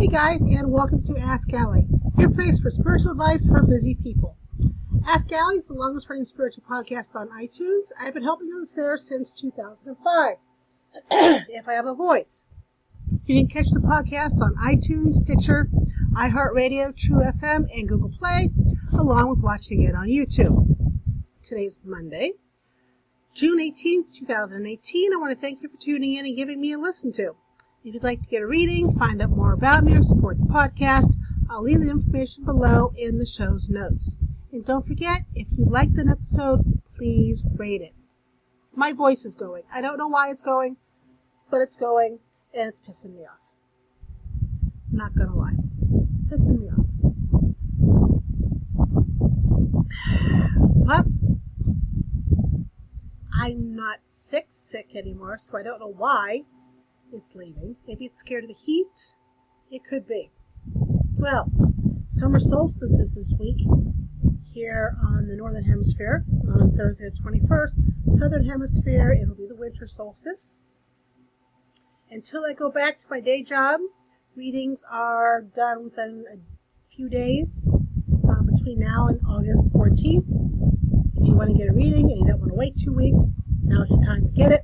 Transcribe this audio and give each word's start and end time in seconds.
Hey 0.00 0.06
guys, 0.06 0.40
and 0.40 0.72
welcome 0.72 1.02
to 1.02 1.18
Ask 1.18 1.52
Allie, 1.52 1.86
your 2.16 2.30
place 2.30 2.58
for 2.58 2.70
spiritual 2.70 3.12
advice 3.12 3.44
for 3.44 3.62
busy 3.62 3.94
people. 3.94 4.34
Ask 5.06 5.30
Allie 5.30 5.56
is 5.56 5.68
the 5.68 5.74
longest 5.74 6.08
running 6.08 6.24
spiritual 6.24 6.64
podcast 6.66 7.14
on 7.14 7.28
iTunes. 7.28 7.92
I've 8.00 8.14
been 8.14 8.22
helping 8.22 8.50
others 8.50 8.72
there 8.72 8.96
since 8.96 9.30
2005. 9.30 10.36
if 11.50 11.68
I 11.68 11.74
have 11.74 11.84
a 11.84 11.92
voice. 11.92 12.44
You 13.26 13.42
can 13.42 13.48
catch 13.48 13.66
the 13.74 13.80
podcast 13.80 14.40
on 14.40 14.54
iTunes, 14.54 15.16
Stitcher, 15.16 15.68
iHeartRadio, 16.14 16.96
True 16.96 17.20
FM, 17.20 17.66
and 17.70 17.86
Google 17.86 18.10
Play, 18.18 18.48
along 18.94 19.28
with 19.28 19.40
watching 19.40 19.82
it 19.82 19.94
on 19.94 20.06
YouTube. 20.06 20.96
Today's 21.42 21.78
Monday, 21.84 22.32
June 23.34 23.58
18th, 23.58 24.14
2018. 24.18 25.12
I 25.12 25.16
want 25.18 25.32
to 25.32 25.36
thank 25.36 25.60
you 25.60 25.68
for 25.68 25.76
tuning 25.76 26.14
in 26.14 26.24
and 26.24 26.34
giving 26.34 26.58
me 26.58 26.72
a 26.72 26.78
listen 26.78 27.12
to. 27.12 27.34
If 27.82 27.94
you'd 27.94 28.02
like 28.02 28.20
to 28.20 28.28
get 28.28 28.42
a 28.42 28.46
reading, 28.46 28.92
find 28.92 29.22
out 29.22 29.30
more 29.30 29.54
about 29.54 29.84
me, 29.84 29.96
or 29.96 30.02
support 30.02 30.38
the 30.38 30.44
podcast, 30.44 31.14
I'll 31.48 31.62
leave 31.62 31.80
the 31.80 31.88
information 31.88 32.44
below 32.44 32.92
in 32.94 33.16
the 33.16 33.24
show's 33.24 33.70
notes. 33.70 34.16
And 34.52 34.62
don't 34.66 34.86
forget, 34.86 35.22
if 35.34 35.48
you 35.56 35.64
liked 35.64 35.96
an 35.96 36.10
episode, 36.10 36.82
please 36.98 37.42
rate 37.56 37.80
it. 37.80 37.94
My 38.74 38.92
voice 38.92 39.24
is 39.24 39.34
going. 39.34 39.62
I 39.72 39.80
don't 39.80 39.96
know 39.96 40.08
why 40.08 40.30
it's 40.30 40.42
going, 40.42 40.76
but 41.50 41.62
it's 41.62 41.76
going, 41.76 42.18
and 42.52 42.68
it's 42.68 42.80
pissing 42.80 43.14
me 43.16 43.22
off. 43.22 43.40
I'm 44.92 44.98
not 44.98 45.14
gonna 45.14 45.34
lie. 45.34 45.56
It's 46.10 46.20
pissing 46.20 46.60
me 46.60 46.68
off. 46.68 46.84
But 50.86 51.06
I'm 53.32 53.74
not 53.74 54.00
sick 54.04 54.48
sick 54.50 54.94
anymore, 54.94 55.38
so 55.38 55.56
I 55.56 55.62
don't 55.62 55.80
know 55.80 55.94
why 55.96 56.44
it's 57.12 57.34
leaving. 57.34 57.76
Maybe 57.86 58.06
it's 58.06 58.18
scared 58.18 58.44
of 58.44 58.48
the 58.48 58.54
heat. 58.54 59.12
It 59.70 59.82
could 59.88 60.06
be. 60.06 60.30
Well, 61.18 61.50
summer 62.08 62.38
solstice 62.38 62.92
is 62.92 63.14
this 63.14 63.34
week 63.38 63.58
here 64.52 64.96
on 65.02 65.26
the 65.26 65.36
northern 65.36 65.64
hemisphere 65.64 66.24
on 66.48 66.76
Thursday 66.76 67.08
the 67.08 67.16
21st. 67.16 67.76
Southern 68.06 68.44
hemisphere, 68.44 69.12
it'll 69.12 69.34
be 69.34 69.46
the 69.46 69.54
winter 69.54 69.86
solstice. 69.86 70.58
Until 72.10 72.44
I 72.44 72.52
go 72.52 72.70
back 72.70 72.98
to 72.98 73.06
my 73.10 73.20
day 73.20 73.42
job, 73.42 73.80
readings 74.36 74.84
are 74.90 75.42
done 75.42 75.84
within 75.84 76.24
a 76.32 76.36
few 76.94 77.08
days 77.08 77.68
uh, 78.28 78.42
between 78.42 78.80
now 78.80 79.06
and 79.08 79.20
August 79.28 79.72
14th. 79.72 80.26
If 81.16 81.26
you 81.26 81.34
want 81.34 81.50
to 81.50 81.56
get 81.56 81.68
a 81.68 81.72
reading 81.72 82.10
and 82.10 82.18
you 82.18 82.26
don't 82.26 82.40
want 82.40 82.52
to 82.52 82.58
wait 82.58 82.76
two 82.76 82.92
weeks, 82.92 83.32
now's 83.62 83.90
your 83.90 84.02
time 84.02 84.22
to 84.22 84.28
get 84.28 84.52
it. 84.52 84.62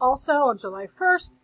Also, 0.00 0.32
on 0.32 0.58
July 0.58 0.86
1st, 0.98 1.38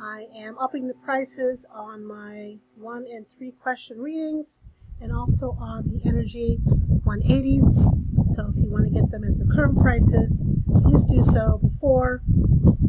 I 0.00 0.26
am 0.36 0.58
upping 0.58 0.88
the 0.88 0.94
prices 0.94 1.64
on 1.72 2.04
my 2.04 2.58
one 2.76 3.06
and 3.10 3.24
three 3.36 3.52
question 3.52 3.98
readings 3.98 4.58
and 5.00 5.10
also 5.10 5.56
on 5.58 5.84
the 5.88 6.06
Energy 6.06 6.58
180s. 7.06 8.28
So 8.28 8.48
if 8.48 8.56
you 8.56 8.68
want 8.68 8.84
to 8.84 8.90
get 8.90 9.10
them 9.10 9.24
at 9.24 9.38
the 9.38 9.50
current 9.54 9.80
prices, 9.80 10.42
please 10.82 11.04
do 11.06 11.22
so 11.22 11.58
before 11.62 12.20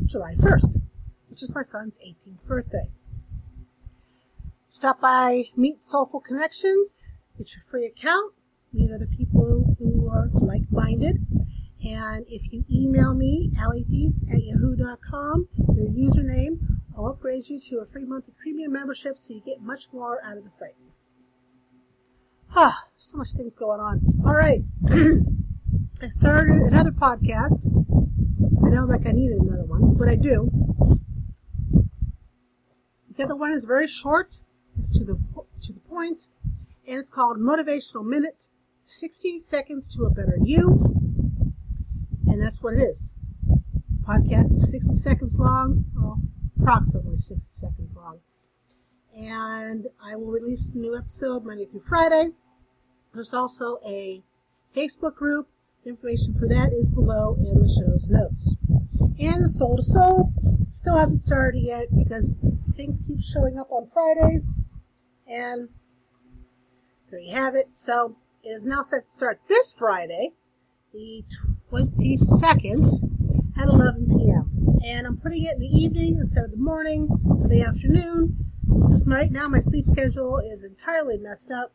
July 0.06 0.36
1st, 0.36 0.82
which 1.30 1.44
is 1.44 1.56
my 1.56 1.62
son's 1.62 1.98
18th 2.06 2.44
birthday. 2.46 2.90
Stop 4.68 5.00
by 5.00 5.46
Meet 5.56 5.84
Soulful 5.84 6.20
Connections, 6.20 7.08
get 7.38 7.56
your 7.56 7.64
free 7.72 7.86
account, 7.86 8.34
meet 8.74 8.92
other 8.92 9.08
people 9.08 9.76
who 9.80 10.10
are 10.10 10.30
like-minded, 10.34 11.26
and 11.86 12.26
if 12.28 12.52
you 12.52 12.66
email 12.70 13.14
me, 13.14 13.52
alliethees 13.58 14.22
at 14.30 14.44
yahoo.com, 14.44 15.48
your 15.74 15.88
username, 15.88 16.77
I'll 16.98 17.06
upgrade 17.06 17.48
you 17.48 17.60
to 17.60 17.78
a 17.78 17.86
free 17.86 18.06
month 18.06 18.28
of 18.28 18.36
premium 18.38 18.72
membership 18.72 19.20
so 19.20 19.32
you 19.32 19.42
get 19.42 19.62
much 19.62 19.88
more 19.94 20.20
out 20.24 20.36
of 20.36 20.44
the 20.44 20.50
site. 20.50 20.74
Ah, 22.56 22.86
so 22.98 23.18
much 23.18 23.34
things 23.34 23.56
going 23.56 23.80
on. 23.80 24.02
All 24.26 24.34
right. 24.34 24.64
I 26.02 26.08
started 26.10 26.56
another 26.62 26.90
podcast. 26.90 27.66
I 28.66 28.70
know 28.70 28.86
like 28.86 29.06
I 29.06 29.12
needed 29.12 29.38
another 29.38 29.66
one, 29.66 29.94
but 29.94 30.10
I 30.10 30.16
do. 30.16 30.50
The 33.16 33.24
other 33.24 33.36
one 33.36 33.54
is 33.54 33.64
very 33.64 33.88
short. 33.88 34.42
It's 34.76 34.90
to 34.98 35.04
the 35.04 35.20
to 35.62 35.74
the 35.74 35.80
point, 35.82 36.28
and 36.88 36.98
it's 36.98 37.12
called 37.12 37.38
Motivational 37.38 38.06
Minute: 38.06 38.48
60 38.84 39.40
Seconds 39.40 39.88
to 39.90 40.06
a 40.06 40.10
Better 40.10 40.38
You. 40.42 41.14
And 42.28 42.42
that's 42.42 42.64
what 42.64 42.74
it 42.74 42.82
is. 42.82 43.12
podcast 44.04 44.46
is 44.46 44.70
60 44.72 44.96
seconds 44.96 45.38
long. 45.38 45.86
Well, 45.96 46.22
approximately 46.60 47.18
60 47.18 47.48
seconds 47.52 47.94
long. 47.96 48.20
And 49.16 49.88
I 50.04 50.16
will 50.16 50.32
release 50.32 50.70
a 50.70 50.78
new 50.78 50.96
episode 50.96 51.44
Monday 51.44 51.66
through 51.66 51.84
Friday. 51.88 52.30
There's 53.14 53.34
also 53.34 53.80
a 53.86 54.22
Facebook 54.76 55.16
group. 55.16 55.48
Information 55.86 56.36
for 56.38 56.48
that 56.50 56.74
is 56.74 56.90
below 56.90 57.36
in 57.40 57.60
the 57.60 57.70
show's 57.70 58.08
notes. 58.08 58.54
And 59.20 59.46
the 59.46 59.50
Soul 59.50 59.78
to 59.78 59.82
Soul, 59.82 60.34
still 60.70 60.98
haven't 60.98 61.20
started 61.20 61.64
yet 61.64 61.88
because 61.96 62.34
things 62.76 63.00
keep 63.08 63.22
showing 63.22 63.58
up 63.58 63.72
on 63.72 63.90
Fridays. 63.94 64.54
And 65.28 65.70
there 67.10 67.20
you 67.20 67.34
have 67.34 67.56
it. 67.56 67.74
So 67.74 68.18
it 68.44 68.50
is 68.50 68.66
now 68.66 68.82
set 68.82 69.06
to 69.06 69.10
start 69.10 69.40
this 69.48 69.72
Friday, 69.72 70.34
the 70.94 71.24
22nd 71.72 72.88
at 73.58 73.68
11 73.68 74.06
p.m 74.06 74.07
and 74.84 75.08
I'm 75.08 75.18
putting 75.18 75.44
it 75.44 75.54
in 75.54 75.60
the 75.60 75.68
evening 75.68 76.18
instead 76.18 76.46
of 76.46 76.52
the 76.52 76.58
morning 76.58 77.08
or 77.30 77.48
the 77.48 77.62
afternoon 77.64 78.46
because 78.68 79.08
right 79.08 79.32
now 79.32 79.48
my 79.48 79.60
sleep 79.60 79.86
schedule 79.86 80.40
is 80.40 80.64
entirely 80.64 81.18
messed 81.18 81.52
up 81.52 81.74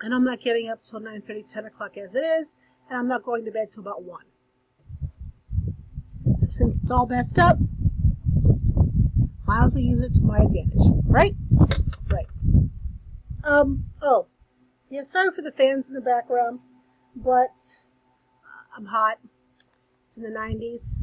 and 0.00 0.14
I'm 0.14 0.24
not 0.24 0.40
getting 0.40 0.68
up 0.68 0.82
till 0.82 1.00
9:30, 1.00 1.48
10 1.48 1.64
o'clock 1.66 1.96
as 1.96 2.14
it 2.14 2.24
is, 2.24 2.54
and 2.88 2.98
I'm 2.98 3.08
not 3.08 3.22
going 3.22 3.44
to 3.44 3.50
bed 3.50 3.70
till 3.72 3.82
about 3.82 4.02
1. 4.02 4.20
So 6.38 6.46
since 6.46 6.80
it's 6.80 6.90
all 6.90 7.06
messed 7.06 7.38
up, 7.38 7.58
as 9.48 9.74
well 9.74 9.84
use 9.84 10.00
it 10.00 10.14
to 10.14 10.20
my 10.20 10.40
advantage, 10.40 11.02
right? 11.04 11.34
Right. 12.10 12.26
Um, 13.44 13.84
oh, 14.02 14.26
yeah, 14.90 15.02
sorry 15.02 15.30
for 15.34 15.42
the 15.42 15.52
fans 15.52 15.88
in 15.88 15.94
the 15.94 16.00
background, 16.00 16.60
but 17.14 17.60
I'm 18.76 18.86
hot. 18.86 19.18
It's 20.06 20.16
in 20.16 20.22
the 20.22 20.30
90s 20.30 20.96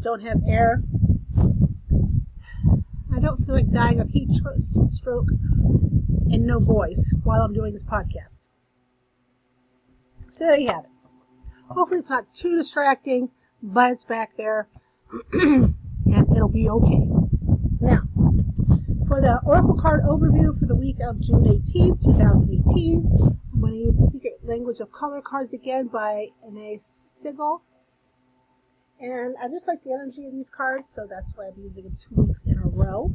don't 0.00 0.22
have 0.22 0.40
air. 0.46 0.82
I 3.14 3.20
don't 3.20 3.44
feel 3.46 3.54
like 3.54 3.70
dying 3.70 4.00
of 4.00 4.10
heat 4.10 4.28
stroke 4.90 5.28
and 5.28 6.46
no 6.46 6.58
voice 6.58 7.14
while 7.22 7.42
I'm 7.42 7.52
doing 7.52 7.72
this 7.72 7.84
podcast. 7.84 8.48
So 10.28 10.46
there 10.46 10.58
you 10.58 10.68
have 10.68 10.84
it. 10.84 10.90
Hopefully 11.68 12.00
it's 12.00 12.10
not 12.10 12.32
too 12.34 12.56
distracting, 12.56 13.30
but 13.62 13.92
it's 13.92 14.04
back 14.04 14.36
there 14.36 14.68
and 15.32 15.74
it'll 16.06 16.48
be 16.48 16.68
okay. 16.68 17.08
Now, 17.80 18.02
for 19.06 19.20
the 19.20 19.40
Oracle 19.44 19.78
card 19.80 20.02
overview 20.04 20.58
for 20.58 20.66
the 20.66 20.74
week 20.74 20.96
of 21.00 21.20
June 21.20 21.44
18th, 21.44 22.02
2018, 22.04 23.38
I'm 23.52 23.60
going 23.60 23.72
to 23.72 23.78
use 23.78 24.10
Secret 24.10 24.40
Language 24.42 24.80
of 24.80 24.90
Color 24.90 25.22
cards 25.22 25.52
again 25.52 25.88
by 25.88 26.28
Inna 26.46 26.76
Segal. 26.78 27.60
And 29.00 29.34
I 29.42 29.48
just 29.48 29.66
like 29.66 29.82
the 29.82 29.92
energy 29.92 30.24
of 30.26 30.32
these 30.32 30.48
cards, 30.48 30.88
so 30.88 31.06
that's 31.08 31.36
why 31.36 31.46
I'm 31.46 31.60
using 31.62 31.84
them 31.84 31.96
two 31.98 32.14
weeks 32.14 32.42
in 32.46 32.58
a 32.58 32.66
row. 32.68 33.12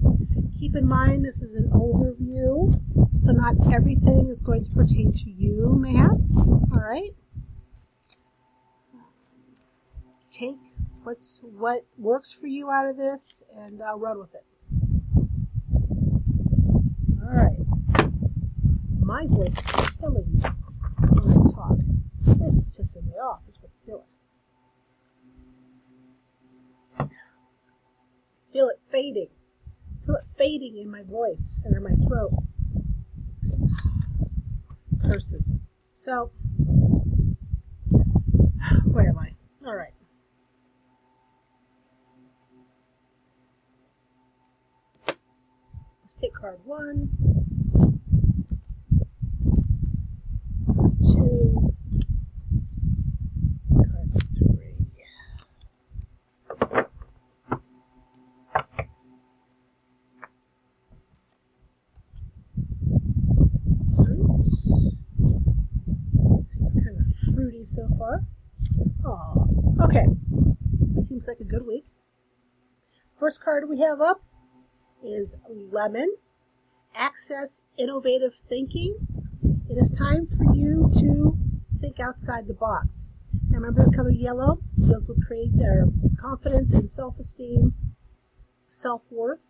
Keep 0.60 0.76
in 0.76 0.88
mind 0.88 1.24
this 1.24 1.42
is 1.42 1.56
an 1.56 1.70
overview, 1.70 2.80
so 3.14 3.32
not 3.32 3.56
everything 3.74 4.28
is 4.30 4.42
going 4.42 4.66
to 4.66 4.72
pertain 4.72 5.12
to 5.14 5.30
you, 5.30 5.74
mayhaps. 5.80 6.48
Alright? 6.76 7.16
Take 10.32 10.58
what's 11.04 11.40
what 11.44 11.86
works 11.98 12.32
for 12.32 12.48
you 12.48 12.70
out 12.70 12.88
of 12.88 12.98
this 12.98 13.42
and 13.58 13.82
uh, 13.82 13.96
run 13.96 14.20
with 14.20 14.36
it. 14.36 14.46
Alright. 17.24 17.58
My 19.00 19.26
voice 19.28 19.58
is 19.58 19.90
killing 20.02 20.26
me 20.34 20.42
when 21.00 21.32
I 21.32 21.52
talk. 21.52 21.78
This 22.38 22.56
is 22.58 22.70
pissing 22.70 23.06
me 23.06 23.14
off, 23.14 23.40
is 23.48 23.58
what's 23.62 23.80
doing. 23.82 24.04
Feel 28.52 28.70
it 28.70 28.80
fading. 28.92 29.30
Feel 30.06 30.16
it 30.16 30.26
fading 30.38 30.78
in 30.78 30.90
my 30.90 31.04
voice 31.04 31.62
and 31.64 31.76
in 31.76 31.84
my 31.84 31.94
throat. 32.08 32.32
Curses. 35.04 35.58
So, 35.94 36.32
where 38.86 39.10
am 39.10 39.20
I? 39.20 39.34
All 39.66 39.76
right. 39.76 39.94
Let's 46.02 46.14
pick 46.20 46.34
card 46.34 46.60
one. 46.66 47.49
So 67.70 67.88
far. 67.98 68.24
Oh, 69.06 69.48
okay. 69.82 70.06
Seems 70.98 71.28
like 71.28 71.40
a 71.40 71.44
good 71.44 71.66
week. 71.66 71.86
First 73.20 73.44
card 73.44 73.70
we 73.70 73.80
have 73.82 74.02
up 74.02 74.22
is 75.04 75.36
Lemon. 75.72 76.16
Access 76.96 77.62
Innovative 77.78 78.34
Thinking. 78.50 78.96
It 79.70 79.78
is 79.78 79.92
time 79.92 80.28
for 80.28 80.56
you 80.56 80.92
to 80.96 81.38
think 81.80 82.00
outside 82.00 82.48
the 82.48 82.56
box. 82.56 83.14
Now 83.50 83.60
remember 83.60 83.86
the 83.86 83.96
color 83.96 84.10
yellow 84.10 84.60
deals 84.76 85.08
with 85.08 85.26
create 85.26 85.56
their 85.56 85.86
confidence 86.20 86.74
and 86.74 86.90
self-esteem, 86.90 87.74
self-worth. 88.68 89.46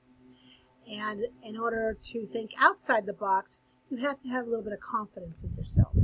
And 0.92 1.22
in 1.44 1.58
order 1.58 1.98
to 2.02 2.28
think 2.28 2.52
outside 2.60 3.06
the 3.06 3.14
box, 3.14 3.62
you 3.90 3.98
have 3.98 4.20
to 4.20 4.28
have 4.28 4.46
a 4.46 4.50
little 4.50 4.64
bit 4.64 4.74
of 4.74 4.80
confidence 4.82 5.44
in 5.44 5.54
yourself. 5.56 5.96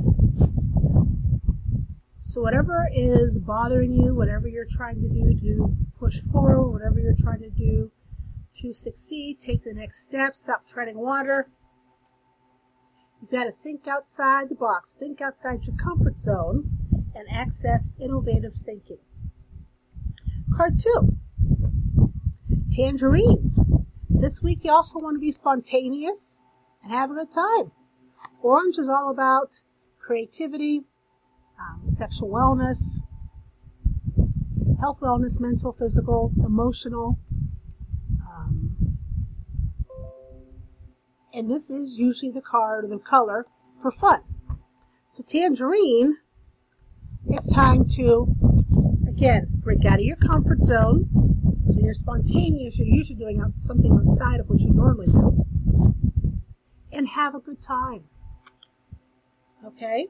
So 2.36 2.42
whatever 2.42 2.86
is 2.92 3.38
bothering 3.38 3.94
you, 3.94 4.14
whatever 4.14 4.46
you're 4.46 4.66
trying 4.68 5.00
to 5.00 5.08
do 5.08 5.40
to 5.40 5.74
push 5.98 6.20
forward, 6.30 6.70
whatever 6.70 7.00
you're 7.00 7.16
trying 7.18 7.40
to 7.40 7.48
do 7.48 7.90
to 8.56 8.74
succeed, 8.74 9.40
take 9.40 9.64
the 9.64 9.72
next 9.72 10.04
step, 10.04 10.34
stop 10.34 10.68
treading 10.68 10.98
water. 10.98 11.48
You've 13.22 13.30
got 13.30 13.44
to 13.44 13.52
think 13.62 13.88
outside 13.88 14.50
the 14.50 14.54
box, 14.54 14.92
think 14.92 15.22
outside 15.22 15.64
your 15.64 15.76
comfort 15.76 16.18
zone, 16.18 16.68
and 17.14 17.26
access 17.30 17.94
innovative 17.98 18.52
thinking. 18.66 18.98
Card 20.54 20.78
two, 20.78 21.16
tangerine. 22.70 23.86
This 24.10 24.42
week 24.42 24.58
you 24.62 24.72
also 24.72 24.98
want 24.98 25.16
to 25.16 25.20
be 25.20 25.32
spontaneous 25.32 26.38
and 26.82 26.92
have 26.92 27.10
a 27.10 27.14
good 27.14 27.30
time. 27.30 27.72
Orange 28.42 28.76
is 28.76 28.90
all 28.90 29.10
about 29.10 29.58
creativity, 29.98 30.84
um, 31.58 31.86
sexual 31.86 32.30
wellness, 32.30 33.00
health 34.80 35.00
wellness, 35.00 35.40
mental, 35.40 35.72
physical, 35.72 36.32
emotional. 36.44 37.18
Um, 38.20 38.98
and 41.32 41.50
this 41.50 41.70
is 41.70 41.98
usually 41.98 42.30
the 42.30 42.40
card 42.40 42.84
or 42.84 42.88
the 42.88 42.98
color 42.98 43.46
for 43.80 43.90
fun. 43.90 44.20
So 45.08 45.22
tangerine, 45.22 46.16
it's 47.28 47.52
time 47.52 47.86
to, 47.96 48.28
again, 49.08 49.46
break 49.62 49.84
out 49.84 49.98
of 49.98 50.04
your 50.04 50.16
comfort 50.16 50.62
zone. 50.62 51.08
So 51.66 51.74
when 51.74 51.84
you're 51.84 51.94
spontaneous, 51.94 52.78
you're 52.78 52.86
usually 52.86 53.18
doing 53.18 53.42
something 53.56 53.92
outside 53.92 54.40
of 54.40 54.48
what 54.48 54.60
you 54.60 54.72
normally 54.72 55.08
do. 55.08 55.44
And 56.92 57.08
have 57.08 57.34
a 57.34 57.40
good 57.40 57.60
time. 57.60 58.04
Okay? 59.64 60.08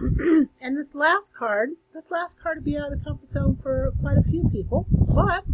and 0.62 0.78
this 0.78 0.94
last 0.94 1.34
card, 1.34 1.72
this 1.92 2.10
last 2.10 2.40
card 2.40 2.56
would 2.56 2.64
be 2.64 2.74
out 2.74 2.90
of 2.90 2.98
the 2.98 3.04
comfort 3.04 3.30
zone 3.30 3.58
for 3.62 3.92
quite 4.00 4.16
a 4.16 4.22
few 4.22 4.48
people, 4.50 4.86
but 4.90 5.44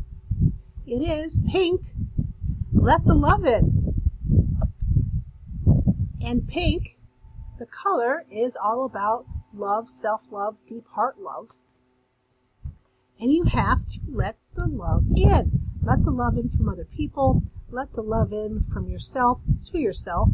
it 0.87 1.02
is 1.02 1.40
pink. 1.50 1.81
Let 2.72 3.04
the 3.04 3.14
love 3.14 3.44
in. 3.44 3.94
And 6.20 6.46
pink, 6.46 6.96
the 7.58 7.66
color 7.66 8.25
is 8.31 8.56
all 8.56 8.84
about 8.84 9.26
love, 9.52 9.88
self-love, 9.88 10.58
deep 10.69 10.87
heart 10.92 11.19
love. 11.19 11.50
And 13.19 13.32
you 13.32 13.44
have 13.44 13.84
to 13.88 14.00
let 14.08 14.37
the 14.54 14.66
love 14.66 15.06
in. 15.16 15.60
Let 15.82 16.04
the 16.04 16.12
love 16.12 16.37
in 16.37 16.50
from 16.50 16.69
other 16.69 16.84
people. 16.84 17.42
Let 17.69 17.92
the 17.94 18.02
love 18.02 18.32
in 18.32 18.64
from 18.72 18.88
yourself 18.88 19.40
to 19.72 19.78
yourself. 19.78 20.31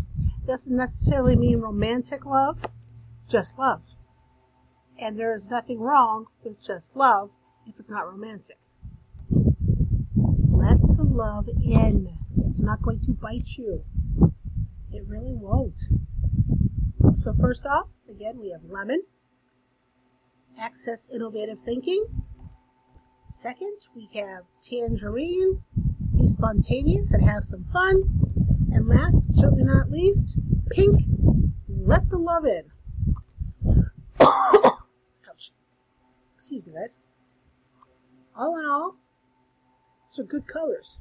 Doesn't 0.47 0.76
necessarily 0.76 1.37
mean 1.37 1.61
romantic 1.61 2.26
love, 2.26 2.58
just 3.29 3.58
love 3.58 3.81
and 5.02 5.19
there 5.19 5.34
is 5.34 5.49
nothing 5.49 5.81
wrong 5.81 6.26
with 6.44 6.62
just 6.64 6.94
love 6.94 7.31
if 7.66 7.75
it's 7.76 7.90
not 7.90 8.06
romantic. 8.06 8.56
Let 9.31 10.81
the 10.81 11.02
love 11.02 11.49
in. 11.49 12.16
It's 12.46 12.60
not 12.60 12.81
going 12.82 13.00
to 13.06 13.12
bite 13.12 13.56
you. 13.58 13.84
It 14.93 15.04
really 15.08 15.34
won't. 15.34 15.81
So 17.14 17.34
first 17.40 17.66
off, 17.66 17.88
again, 18.08 18.38
we 18.38 18.50
have 18.50 18.60
lemon. 18.69 19.02
Access 20.56 21.08
innovative 21.12 21.58
thinking. 21.64 22.05
Second, 23.25 23.78
we 23.96 24.08
have 24.14 24.44
tangerine. 24.62 25.62
Be 26.16 26.28
spontaneous 26.28 27.12
and 27.12 27.28
have 27.28 27.44
some 27.44 27.64
fun. 27.72 28.05
And 28.72 28.87
last 28.87 29.19
but 29.26 29.34
certainly 29.34 29.64
not 29.64 29.90
least, 29.90 30.38
pink. 30.70 31.02
Let 31.69 32.08
the 32.08 32.19
love 32.19 32.44
in. 32.44 32.71
Excuse 36.43 36.67
me, 36.67 36.73
guys. 36.73 36.99
All 38.35 38.59
in 38.59 38.65
all, 38.65 38.97
are 40.19 40.25
good 40.25 40.44
colors. 40.49 40.99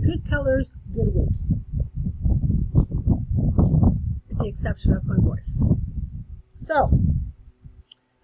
Good 0.00 0.28
colors, 0.28 0.72
good 0.92 1.14
week. 1.14 1.28
With 4.28 4.38
the 4.38 4.48
exception 4.48 4.94
of 4.94 5.04
my 5.04 5.14
voice. 5.18 5.62
So, 6.56 6.90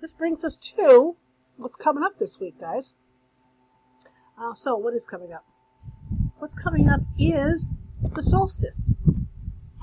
this 0.01 0.15
brings 0.15 0.43
us 0.43 0.57
to 0.57 1.15
what's 1.59 1.77
coming 1.77 2.03
up 2.03 2.19
this 2.19 2.41
week, 2.41 2.59
guys. 2.59 2.95
Uh, 4.37 4.55
so, 4.55 4.79
what 4.79 4.95
is 4.95 5.07
coming 5.07 5.33
up? 5.33 5.45
What's 6.41 6.55
coming 6.55 6.89
up 6.89 7.03
is 7.21 7.71
the 8.15 8.25
solstice. 8.25 8.93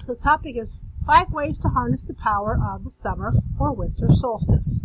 So, 0.02 0.14
the 0.14 0.20
topic 0.20 0.58
is 0.58 0.82
five 1.07 1.31
ways 1.31 1.57
to 1.57 1.69
harness 1.69 2.04
the 2.04 2.13
power 2.13 2.59
of 2.62 2.83
the 2.83 2.92
summer 2.92 3.33
or 3.57 3.74
winter 3.74 4.12
solstice. 4.12 4.81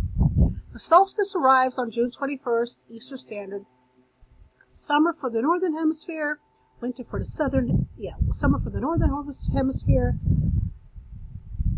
The 0.71 0.79
solstice 0.79 1.35
arrives 1.35 1.77
on 1.77 1.91
June 1.91 2.11
21st, 2.11 2.85
Eastern 2.89 3.17
Standard. 3.17 3.65
Summer 4.65 5.13
for 5.19 5.29
the 5.29 5.41
northern 5.41 5.75
hemisphere, 5.75 6.39
winter 6.79 7.03
for 7.03 7.19
the 7.19 7.25
southern, 7.25 7.89
yeah, 7.97 8.13
summer 8.31 8.57
for 8.57 8.69
the 8.69 8.79
northern 8.79 9.11
hemisphere, 9.53 10.17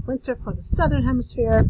winter 0.05 0.35
for 0.35 0.53
the 0.53 0.61
southern 0.61 1.03
hemisphere, 1.03 1.67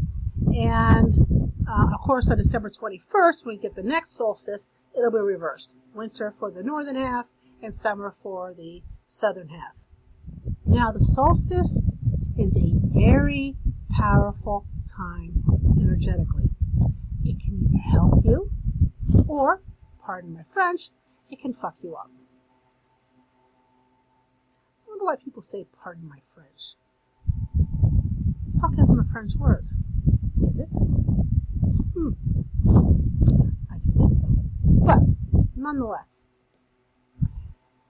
and 0.54 1.52
uh, 1.68 1.88
of 1.94 2.02
course 2.02 2.30
on 2.30 2.38
December 2.38 2.70
21st, 2.70 3.46
when 3.46 3.56
we 3.56 3.58
get 3.58 3.76
the 3.76 3.84
next 3.84 4.18
solstice, 4.18 4.70
it'll 4.94 5.12
be 5.12 5.18
reversed. 5.18 5.72
Winter 5.94 6.34
for 6.38 6.52
the 6.52 6.62
northern 6.62 6.98
half 6.98 7.26
and 7.64 7.74
summer 7.74 8.16
for 8.22 8.54
the 8.54 8.82
southern 9.06 9.48
half. 9.48 9.74
Now 10.66 10.92
the 10.92 11.00
solstice 11.00 11.86
is 12.38 12.58
a 12.58 12.72
very 12.74 13.56
powerful 13.92 14.66
time 14.96 15.44
energetically. 15.80 16.50
It 17.24 17.40
can 17.40 17.70
either 17.70 17.78
help 17.78 18.26
you 18.26 18.50
or, 19.28 19.62
pardon 20.06 20.34
my 20.34 20.44
French, 20.54 20.90
it 21.30 21.40
can 21.42 21.54
fuck 21.54 21.76
you 21.82 21.96
up. 21.96 22.12
I 24.86 24.90
wonder 24.90 25.06
why 25.06 25.16
people 25.16 25.42
say 25.42 25.66
pardon 25.82 26.08
my 26.10 26.20
French. 26.34 26.76
Fuck 28.60 28.74
isn't 28.82 29.00
a 29.00 29.06
French 29.12 29.36
word, 29.36 29.68
is 30.46 30.60
it? 30.60 30.70
Hmm. 30.74 32.10
I 33.72 33.78
don't 33.78 33.94
think 33.98 34.14
so. 34.14 34.28
But, 34.64 35.00
nonetheless, 35.56 36.22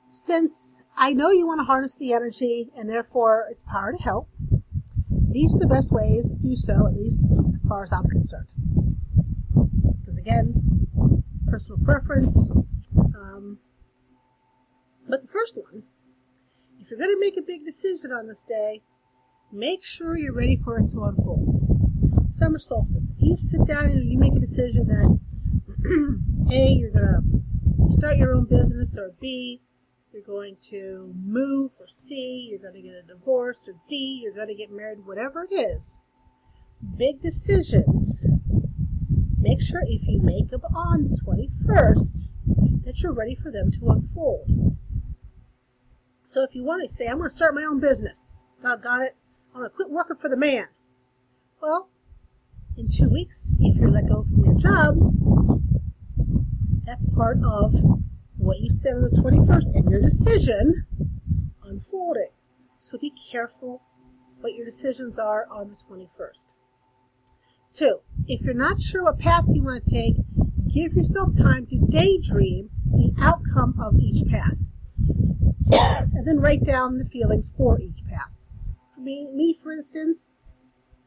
since 0.09 0.81
I 0.95 1.13
know 1.13 1.29
you 1.31 1.45
want 1.45 1.59
to 1.59 1.65
harness 1.65 1.95
the 1.95 2.13
energy 2.13 2.71
and 2.77 2.89
therefore 2.89 3.47
its 3.51 3.63
power 3.63 3.91
to 3.91 3.97
help, 4.01 4.29
these 5.35 5.53
are 5.53 5.59
the 5.59 5.67
best 5.67 5.91
ways 5.91 6.29
to 6.29 6.35
do 6.35 6.55
so, 6.55 6.87
at 6.87 6.93
least 6.93 7.29
as 7.53 7.65
far 7.65 7.83
as 7.83 7.91
I'm 7.91 8.07
concerned 8.07 8.47
Because 9.99 10.17
again, 10.17 10.53
personal 11.47 11.77
preference. 11.83 12.51
Um, 12.97 13.59
but 15.09 15.21
the 15.21 15.27
first 15.27 15.57
one, 15.57 15.83
if 16.79 16.89
you're 16.89 16.99
going 16.99 17.13
to 17.13 17.19
make 17.19 17.35
a 17.37 17.41
big 17.41 17.65
decision 17.65 18.13
on 18.13 18.27
this 18.27 18.45
day, 18.45 18.81
make 19.51 19.83
sure 19.83 20.17
you're 20.17 20.33
ready 20.33 20.55
for 20.55 20.79
it 20.79 20.89
to 20.91 21.03
unfold. 21.03 22.27
Summer 22.29 22.59
solstice. 22.59 23.09
If 23.17 23.21
you 23.21 23.35
sit 23.35 23.65
down 23.67 23.85
and 23.85 24.09
you 24.09 24.17
make 24.17 24.35
a 24.35 24.39
decision 24.39 24.87
that 24.87 25.19
A, 26.53 26.69
you're 26.69 26.91
going 26.91 27.43
to 27.85 27.89
start 27.89 28.15
your 28.17 28.33
own 28.35 28.45
business, 28.45 28.97
or 28.97 29.11
B, 29.19 29.61
going 30.25 30.57
to 30.69 31.13
move, 31.15 31.71
or 31.79 31.87
C, 31.87 32.47
you're 32.49 32.59
going 32.59 32.81
to 32.81 32.81
get 32.81 32.95
a 32.95 33.03
divorce, 33.03 33.67
or 33.67 33.75
D, 33.87 34.21
you're 34.23 34.33
going 34.33 34.47
to 34.47 34.55
get 34.55 34.71
married, 34.71 35.05
whatever 35.05 35.47
it 35.49 35.53
is, 35.53 35.99
big 36.97 37.21
decisions 37.21 38.25
Make 39.45 39.61
sure 39.61 39.81
if 39.85 40.01
you 40.07 40.19
make 40.23 40.49
them 40.49 40.63
on 40.73 41.07
the 41.07 41.17
21st 41.21 42.83
that 42.83 43.03
you're 43.03 43.13
ready 43.13 43.35
for 43.35 43.51
them 43.51 43.71
to 43.73 43.89
unfold. 43.89 44.75
So 46.23 46.41
if 46.41 46.55
you 46.55 46.63
want 46.63 46.81
to 46.81 46.89
say, 46.89 47.05
I'm 47.05 47.19
going 47.19 47.29
to 47.29 47.35
start 47.35 47.53
my 47.53 47.63
own 47.63 47.79
business, 47.79 48.33
God 48.63 48.81
got 48.81 49.03
it, 49.03 49.15
I'm 49.53 49.61
going 49.61 49.69
to 49.69 49.75
quit 49.75 49.91
working 49.91 50.17
for 50.17 50.29
the 50.29 50.35
man. 50.35 50.65
Well, 51.61 51.89
in 52.75 52.89
two 52.89 53.07
weeks, 53.07 53.53
if 53.59 53.77
you're 53.77 53.91
let 53.91 54.09
go 54.09 54.23
from 54.23 54.45
your 54.45 54.55
job, 54.55 54.95
that's 56.83 57.05
part 57.15 57.37
of 57.45 57.75
what 58.45 58.59
you 58.59 58.69
said 58.69 58.93
on 58.93 59.01
the 59.01 59.21
21st 59.21 59.75
and 59.75 59.89
your 59.89 60.01
decision 60.01 60.85
unfolding. 61.63 62.29
So 62.75 62.97
be 62.97 63.11
careful 63.31 63.81
what 64.39 64.53
your 64.53 64.65
decisions 64.65 65.17
are 65.17 65.47
on 65.49 65.69
the 65.69 65.75
21st. 65.75 66.53
Two, 67.73 67.99
if 68.27 68.41
you're 68.41 68.53
not 68.53 68.79
sure 68.79 69.03
what 69.03 69.19
path 69.19 69.45
you 69.49 69.63
want 69.63 69.85
to 69.85 69.91
take, 69.91 70.15
give 70.71 70.93
yourself 70.93 71.35
time 71.35 71.65
to 71.65 71.77
daydream 71.89 72.69
the 72.85 73.13
outcome 73.19 73.75
of 73.81 73.95
each 73.99 74.27
path. 74.29 74.57
and 76.13 76.27
then 76.27 76.39
write 76.39 76.63
down 76.63 76.99
the 76.99 77.05
feelings 77.05 77.51
for 77.57 77.79
each 77.81 78.05
path. 78.07 78.31
For 78.93 79.01
me, 79.01 79.27
me 79.33 79.57
for 79.63 79.71
instance, 79.71 80.29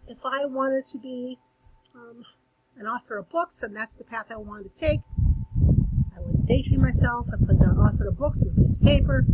if 0.08 0.18
I 0.24 0.46
wanted 0.46 0.84
to 0.86 0.98
be 0.98 1.38
um, 1.94 2.24
an 2.76 2.86
author 2.86 3.18
of 3.18 3.28
books 3.30 3.62
and 3.62 3.76
that's 3.76 3.94
the 3.94 4.04
path 4.04 4.26
I 4.30 4.36
wanted 4.36 4.74
to 4.74 4.80
take, 4.80 5.00
daydream 6.48 6.80
myself. 6.80 7.26
I 7.28 7.36
put 7.36 7.60
down 7.60 7.78
author 7.78 8.08
of 8.08 8.18
books 8.18 8.42
piece 8.56 8.76
of 8.76 8.82
paper, 8.82 9.24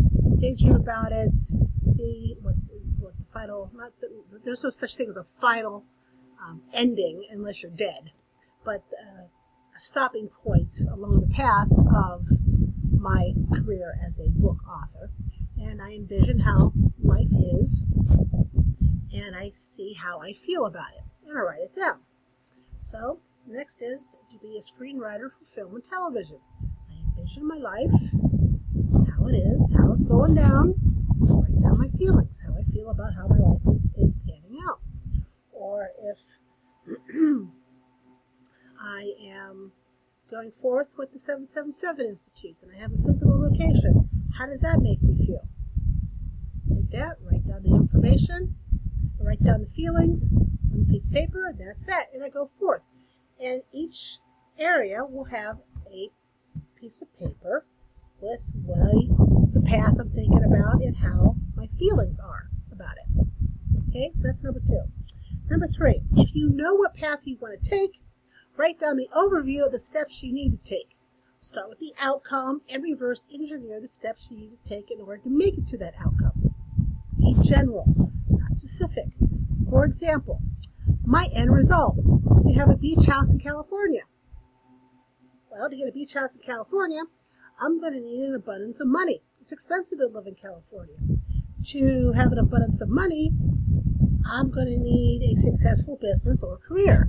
daydream 0.41 0.75
about 0.75 1.13
it, 1.13 1.39
see 1.81 2.37
what, 2.43 2.57
what 2.99 3.17
the 3.17 3.25
final, 3.33 3.71
not 3.75 3.93
the, 4.01 4.09
there's 4.45 4.65
no 4.65 4.71
such 4.71 4.97
thing 4.97 5.09
as 5.09 5.17
a 5.17 5.27
final 5.41 5.85
um, 6.43 6.61
ending 6.73 7.25
unless 7.31 7.63
you're 7.63 7.71
dead, 7.71 8.11
but 8.65 8.83
uh, 9.01 9.23
a 9.77 9.81
stopping 9.81 10.29
point 10.45 10.77
along 10.93 11.21
the 11.21 11.35
path 11.35 11.69
of 11.95 12.27
my 12.99 13.33
career 13.55 13.95
as 14.05 14.19
a 14.19 14.29
book 14.31 14.59
author. 14.69 15.11
And 15.57 15.81
I 15.81 15.93
envision 15.93 16.41
how 16.41 16.73
life 17.03 17.33
is, 17.61 17.83
and 19.13 19.37
I 19.37 19.51
see 19.51 19.95
how 19.95 20.21
I 20.21 20.33
feel 20.33 20.67
about 20.67 20.91
it, 20.97 21.29
and 21.29 21.39
I 21.39 21.41
write 21.41 21.61
it 21.61 21.77
down. 21.77 22.01
So, 22.81 23.21
next 23.47 23.83
is 23.83 24.17
to 24.33 24.39
be 24.41 24.59
a 24.59 24.61
screenwriter 24.61 25.31
for 25.31 25.55
film 25.55 25.77
and 25.77 25.85
television. 25.85 26.39
Envision 27.25 27.49
my 27.49 27.57
life, 27.57 27.91
how 29.17 29.27
it 29.29 29.33
is, 29.33 29.73
how 29.75 29.91
it's 29.93 30.05
going 30.05 30.35
down, 30.35 30.75
write 31.19 31.63
down 31.63 31.79
my 31.79 31.89
feelings, 31.97 32.39
how 32.45 32.53
I 32.53 32.63
feel 32.71 32.91
about 32.91 33.15
how 33.15 33.27
my 33.27 33.39
life 33.39 33.63
is, 33.75 33.91
is 33.97 34.19
panning 34.27 34.59
out. 34.69 34.79
Or 35.51 35.89
if 36.03 36.19
I 38.79 39.15
am 39.23 39.73
going 40.31 40.53
forth 40.61 40.89
with 40.99 41.15
the 41.15 41.19
777 41.19 42.05
Institutes 42.05 42.63
and 42.63 42.71
I 42.77 42.79
have 42.79 42.93
a 42.93 43.03
physical 43.07 43.41
location, 43.41 44.07
how 44.37 44.45
does 44.45 44.61
that 44.61 44.81
make 44.83 45.03
me 45.03 45.17
feel? 45.27 45.49
Take 46.69 46.91
that, 46.91 47.17
write 47.23 47.49
down 47.49 47.63
the 47.63 47.75
information, 47.75 48.55
write 49.19 49.43
down 49.43 49.63
the 49.63 49.71
feelings 49.75 50.27
on 50.71 50.85
the 50.85 50.93
piece 50.93 51.07
of 51.07 51.15
paper, 51.15 51.47
and 51.47 51.59
that's 51.59 51.85
that. 51.85 52.09
And 52.13 52.23
I 52.23 52.29
go 52.29 52.51
forth. 52.61 52.83
And 53.41 53.63
each 53.73 54.19
area 54.59 55.07
will 55.07 55.25
have 55.25 55.57
a 55.91 56.11
piece 56.85 57.01
of 57.01 57.19
paper 57.19 57.65
with 58.21 58.41
what 58.63 58.79
I, 58.79 58.93
the 59.55 59.63
path 59.65 59.95
I'm 59.99 60.11
thinking 60.11 60.45
about 60.45 60.83
and 60.83 60.95
how 60.95 61.35
my 61.57 61.67
feelings 61.79 62.21
are 62.21 62.51
about 62.71 62.97
it. 62.99 63.27
Okay, 63.89 64.11
so 64.13 64.25
that's 64.27 64.43
number 64.43 64.61
two. 64.61 64.83
Number 65.49 65.67
three, 65.67 66.03
if 66.15 66.35
you 66.35 66.51
know 66.51 66.75
what 66.75 66.95
path 66.95 67.21
you 67.25 67.39
want 67.41 67.63
to 67.63 67.71
take, 67.71 67.93
write 68.59 68.79
down 68.79 68.99
the 68.99 69.09
overview 69.17 69.65
of 69.65 69.73
the 69.73 69.79
steps 69.79 70.23
you 70.23 70.35
need 70.35 70.63
to 70.63 70.71
take. 70.71 70.91
Start 71.41 71.71
with 71.71 71.79
the 71.79 71.95
outcome 71.99 72.61
and 72.69 72.83
reverse 72.83 73.27
engineer 73.33 73.81
the 73.81 73.89
steps 73.89 74.27
you 74.31 74.37
need 74.37 74.51
to 74.63 74.69
take 74.69 74.91
in 74.91 75.01
order 75.01 75.23
to 75.23 75.31
make 75.31 75.57
it 75.57 75.67
to 75.69 75.79
that 75.79 75.95
outcome. 75.99 76.55
Be 77.19 77.35
general, 77.41 77.87
not 78.29 78.51
specific. 78.51 79.07
For 79.71 79.87
example, 79.87 80.43
my 81.07 81.31
end 81.33 81.51
result, 81.51 81.97
to 81.97 82.53
have 82.53 82.69
a 82.69 82.77
beach 82.77 83.07
house 83.07 83.33
in 83.33 83.39
California. 83.39 84.03
Well, 85.57 85.71
to 85.71 85.77
get 85.77 85.87
a 85.87 85.93
beach 85.93 86.15
house 86.15 86.35
in 86.35 86.41
California, 86.43 87.03
I'm 87.61 87.81
going 87.81 87.93
to 87.93 88.01
need 88.01 88.29
an 88.29 88.35
abundance 88.35 88.81
of 88.81 88.89
money. 88.89 89.23
It's 89.41 89.53
expensive 89.53 90.01
to 90.01 90.07
live 90.07 90.27
in 90.27 90.35
California. 90.35 90.97
To 91.67 92.11
have 92.11 92.33
an 92.33 92.39
abundance 92.39 92.81
of 92.81 92.89
money, 92.89 93.31
I'm 94.29 94.51
going 94.51 94.67
to 94.67 94.77
need 94.77 95.23
a 95.23 95.37
successful 95.37 95.97
business 96.01 96.43
or 96.43 96.59
career. 96.59 97.07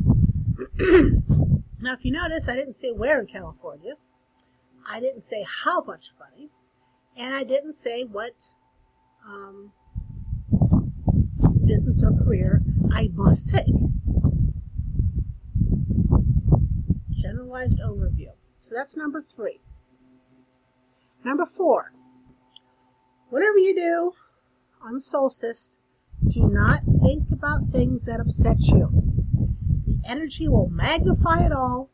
now, 0.79 1.93
if 1.93 2.05
you 2.05 2.11
notice, 2.11 2.47
I 2.47 2.55
didn't 2.55 2.75
say 2.75 2.91
where 2.91 3.19
in 3.19 3.25
California. 3.25 3.93
I 4.87 4.99
didn't 4.99 5.21
say 5.21 5.43
how 5.63 5.81
much 5.81 6.11
money. 6.19 6.51
And 7.17 7.33
I 7.33 7.45
didn't 7.45 7.73
say 7.73 8.03
what 8.03 8.43
um, 9.27 9.71
business 11.65 12.03
or 12.03 12.11
career 12.11 12.61
I 12.91 13.09
must 13.11 13.49
take. 13.49 13.73
Generalized 17.55 17.79
overview. 17.79 18.31
So 18.59 18.75
that's 18.75 18.97
number 18.97 19.23
three. 19.33 19.61
Number 21.23 21.45
four. 21.45 21.93
Whatever 23.29 23.59
you 23.59 23.75
do 23.75 24.11
on 24.83 24.95
the 24.95 25.01
solstice, 25.01 25.77
do 26.27 26.49
not 26.49 26.81
think 27.01 27.31
about 27.31 27.69
things 27.71 28.05
that 28.05 28.19
upset 28.19 28.59
you. 28.59 28.89
The 29.87 30.01
energy 30.05 30.49
will 30.49 30.69
magnify 30.69 31.45
it 31.45 31.53
all, 31.53 31.89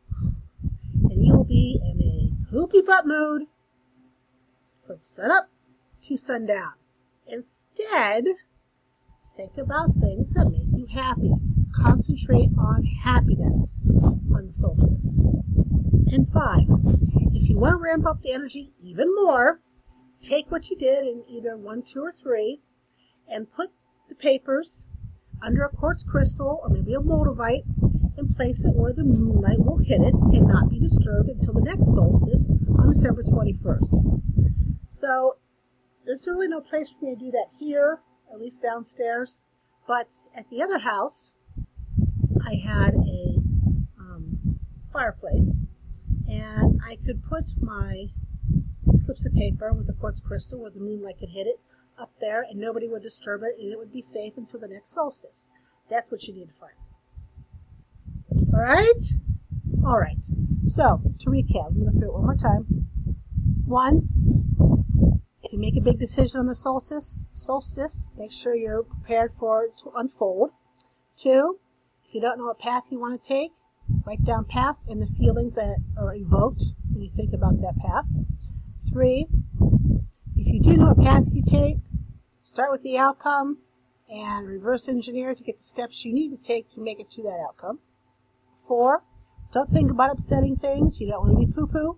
and 1.10 1.24
you 1.24 1.36
will 1.36 1.44
be 1.44 1.80
in 1.84 2.02
a 2.02 2.52
poopy 2.52 2.82
butt 2.82 3.06
mood 3.06 3.44
from 4.88 4.98
sunup 5.04 5.48
to 6.04 6.18
sundown. 6.18 6.74
Instead, 7.28 8.26
think 9.38 9.58
about 9.58 9.94
things 10.02 10.34
that 10.34 10.50
make 10.50 10.72
you 10.74 10.88
happy. 10.88 11.32
Concentrate 11.74 12.50
on 12.58 12.84
happiness 12.84 13.80
on 13.94 14.48
the 14.48 14.54
solstice. 14.54 15.18
And 16.12 16.32
five, 16.32 16.68
if 17.34 17.50
you 17.50 17.58
want 17.58 17.74
to 17.74 17.78
ramp 17.78 18.06
up 18.06 18.22
the 18.22 18.34
energy 18.34 18.74
even 18.82 19.14
more, 19.16 19.62
take 20.22 20.52
what 20.52 20.70
you 20.70 20.78
did 20.78 21.06
in 21.06 21.24
either 21.28 21.58
one, 21.58 21.82
two, 21.82 22.02
or 22.02 22.12
three 22.12 22.62
and 23.28 23.52
put 23.52 23.70
the 24.10 24.16
papers 24.16 24.86
under 25.42 25.64
a 25.64 25.70
quartz 25.70 26.04
crystal 26.04 26.60
or 26.62 26.70
maybe 26.70 26.94
a 26.94 27.00
moldavite 27.00 27.64
and 28.18 28.36
place 28.36 28.64
it 28.66 28.76
where 28.76 28.94
the 28.94 29.04
moonlight 29.04 29.60
will 29.60 29.78
hit 29.78 30.02
it 30.02 30.14
and 30.14 30.48
not 30.48 30.70
be 30.70 30.80
disturbed 30.80 31.30
until 31.30 31.54
the 31.54 31.62
next 31.62 31.86
solstice 31.96 32.50
on 32.78 32.90
December 32.90 33.24
21st. 33.24 34.22
So 34.90 35.38
there's 36.06 36.28
really 36.28 36.48
no 36.48 36.62
place 36.62 36.90
for 36.90 37.06
me 37.06 37.16
to 37.16 37.20
do 37.20 37.32
that 37.32 37.48
here, 37.58 38.02
at 38.32 38.40
least 38.40 38.62
downstairs. 38.62 39.40
But 39.88 40.12
at 40.36 40.50
the 40.50 40.62
other 40.62 40.78
house, 40.78 41.32
I 42.52 42.56
had 42.56 42.96
a 42.96 43.38
um, 43.98 44.60
fireplace 44.92 45.62
and 46.28 46.82
I 46.86 46.98
could 47.06 47.24
put 47.24 47.50
my 47.62 48.08
slips 48.94 49.26
of 49.26 49.34
paper 49.34 49.72
with 49.72 49.88
the 49.88 49.94
quartz 49.94 50.20
crystal 50.20 50.60
where 50.60 50.72
the 50.72 50.82
moonlight 50.82 51.20
could 51.20 51.30
hit 51.30 51.48
it 51.48 51.62
up 51.98 52.12
there 52.20 52.42
and 52.42 52.60
nobody 52.60 52.90
would 52.90 53.04
disturb 53.04 53.44
it 53.44 53.56
and 53.58 53.72
it 53.72 53.80
would 53.80 53.94
be 53.94 54.02
safe 54.02 54.34
until 54.36 54.60
the 54.60 54.68
next 54.68 54.90
solstice. 54.90 55.50
That's 55.90 56.12
what 56.12 56.24
you 56.28 56.34
need 56.34 56.50
to 56.50 56.54
find. 56.56 56.74
All 58.54 58.60
right? 58.60 59.02
All 59.86 59.98
right. 59.98 60.18
So, 60.66 61.02
to 61.20 61.30
recap, 61.30 61.68
I'm 61.68 61.80
going 61.80 61.94
to 61.94 62.00
through 62.00 62.10
it 62.10 62.14
one 62.14 62.24
more 62.24 62.36
time. 62.36 62.66
One, 63.66 64.10
if 65.42 65.54
you 65.54 65.60
make 65.60 65.78
a 65.78 65.82
big 65.82 66.00
decision 66.00 66.42
on 66.42 66.48
the 66.48 66.56
solstice, 66.56 67.26
solstice, 67.32 68.10
make 68.18 68.34
sure 68.34 68.54
you're 68.54 68.84
prepared 68.84 69.32
for 69.40 69.64
it 69.64 69.78
to 69.84 69.92
unfold. 69.96 70.52
Two, 71.16 71.58
if 72.12 72.16
you 72.16 72.20
don't 72.20 72.38
know 72.38 72.48
what 72.48 72.60
path 72.60 72.84
you 72.90 73.00
want 73.00 73.24
to 73.24 73.26
take, 73.26 73.54
write 74.06 74.22
down 74.26 74.44
path 74.44 74.76
and 74.90 75.02
the 75.02 75.08
feelings 75.18 75.56
that 75.56 75.78
are 75.98 76.14
evoked 76.14 76.62
when 76.92 77.04
you 77.04 77.10
think 77.16 77.32
about 77.32 77.62
that 77.62 77.78
path. 77.78 78.04
Three, 78.92 79.28
if 80.36 80.46
you 80.46 80.62
do 80.62 80.76
know 80.76 80.88
what 80.88 81.06
path 81.06 81.24
you 81.32 81.42
take, 81.42 81.78
start 82.44 82.70
with 82.70 82.84
the 82.84 82.98
outcome 82.98 83.60
and 84.10 84.46
reverse 84.46 84.90
engineer 84.90 85.34
to 85.34 85.42
get 85.42 85.60
the 85.60 85.64
steps 85.64 86.04
you 86.04 86.14
need 86.14 86.38
to 86.38 86.46
take 86.46 86.70
to 86.72 86.82
make 86.82 87.00
it 87.00 87.10
to 87.12 87.24
that 87.24 87.40
outcome. 87.48 87.80
Four, 88.68 89.04
don't 89.54 89.72
think 89.72 89.90
about 89.90 90.12
upsetting 90.12 90.58
things. 90.58 91.00
You 91.00 91.12
don't 91.12 91.26
want 91.26 91.40
to 91.40 91.48
be 91.48 91.54
poo 91.54 91.68
poo. 91.68 91.98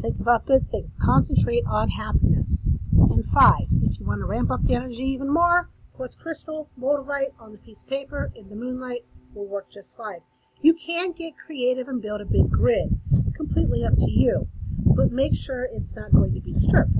Think 0.00 0.18
about 0.18 0.44
good 0.44 0.68
things. 0.72 0.90
Concentrate 1.00 1.62
on 1.68 1.88
happiness. 1.88 2.66
And 2.92 3.24
five, 3.32 3.68
if 3.70 4.00
you 4.00 4.06
want 4.06 4.22
to 4.22 4.26
ramp 4.26 4.50
up 4.50 4.64
the 4.64 4.74
energy 4.74 5.04
even 5.04 5.32
more, 5.32 5.70
quartz 5.94 6.16
crystal, 6.16 6.68
moldavite 6.78 7.32
on 7.38 7.52
the 7.52 7.58
piece 7.58 7.82
of 7.82 7.88
paper 7.88 8.32
in 8.34 8.48
the 8.48 8.56
moonlight 8.56 9.04
will 9.32 9.46
work 9.46 9.70
just 9.70 9.96
fine. 9.96 10.20
You 10.60 10.74
can 10.74 11.12
get 11.12 11.34
creative 11.36 11.88
and 11.88 12.02
build 12.02 12.20
a 12.20 12.24
big 12.24 12.50
grid. 12.50 12.88
Completely 13.36 13.84
up 13.84 13.96
to 13.96 14.10
you. 14.10 14.48
But 14.84 15.12
make 15.12 15.34
sure 15.34 15.68
it's 15.72 15.94
not 15.94 16.12
going 16.12 16.34
to 16.34 16.40
be 16.40 16.52
disturbed. 16.52 16.92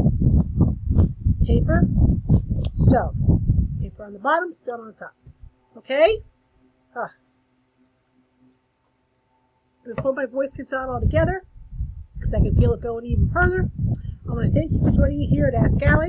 Paper, 1.45 1.83
stone. 2.73 3.77
Paper 3.81 4.05
on 4.05 4.13
the 4.13 4.19
bottom, 4.19 4.53
stone 4.53 4.81
on 4.81 4.87
the 4.87 4.93
top. 4.93 5.15
Okay? 5.77 6.23
Ah. 6.97 7.01
Huh. 7.01 7.09
Before 9.95 10.15
my 10.15 10.27
voice 10.27 10.53
gets 10.53 10.73
out 10.73 10.89
altogether, 10.89 11.43
because 12.15 12.33
I 12.33 12.39
can 12.39 12.57
feel 12.57 12.73
it 12.73 12.81
going 12.81 13.05
even 13.05 13.29
further, 13.31 13.69
I 14.27 14.33
want 14.33 14.47
to 14.47 14.59
thank 14.59 14.73
you 14.73 14.81
for 14.81 14.91
joining 14.91 15.19
me 15.19 15.27
here 15.27 15.47
at 15.47 15.55
Ask 15.55 15.83
Allie. 15.83 16.09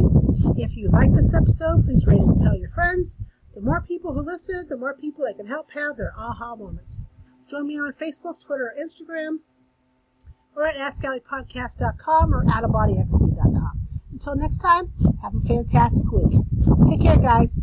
If 0.58 0.78
you 0.78 0.90
like 0.90 1.14
this 1.14 1.34
episode, 1.34 1.86
please 1.86 2.06
rate 2.06 2.22
and 2.22 2.38
tell 2.38 2.56
your 2.56 2.70
friends. 2.70 3.18
The 3.54 3.62
more 3.62 3.82
people 3.82 4.14
who 4.14 4.22
listen, 4.22 4.68
the 4.70 4.78
more 4.78 4.96
people 4.96 5.26
I 5.26 5.34
can 5.34 5.48
help 5.48 5.72
have 5.72 5.98
their 5.98 6.14
aha 6.18 6.56
moments. 6.56 7.04
Join 7.50 7.68
me 7.68 7.78
on 7.78 7.92
Facebook, 7.94 8.40
Twitter, 8.40 8.72
or 8.72 8.82
Instagram, 8.82 9.40
or 10.56 10.66
at 10.66 10.76
AskAlliePodcast.com 10.76 12.34
or 12.34 12.46
OutOfBodyXC.com. 12.46 13.80
Until 14.14 14.36
next 14.36 14.60
time, 14.60 14.92
have 15.22 15.36
a 15.36 15.42
fantastic 15.42 16.10
week. 16.10 16.40
Take 16.88 17.02
care, 17.02 17.18
guys. 17.18 17.60